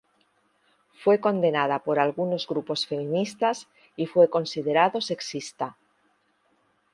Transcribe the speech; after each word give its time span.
Fue 1.03 1.19
condenada 1.19 1.77
por 1.83 1.99
algunos 1.99 2.47
grupos 2.47 2.87
feministas 2.87 3.67
y 3.95 4.07
fue 4.07 4.31
considerado 4.31 4.99
sexista. 4.99 5.77